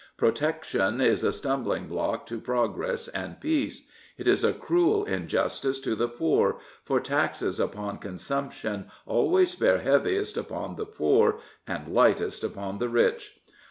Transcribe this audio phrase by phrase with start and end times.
[0.17, 3.83] Protection is a stumbling block to progress and peace.
[4.17, 10.37] It is a cruel injustice to the* poor, for taxes upon consumption always bear heaviest
[10.37, 13.39] upon the poor and lightest upon the rich.